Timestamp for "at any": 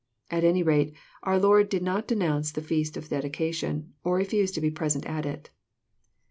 0.31-0.63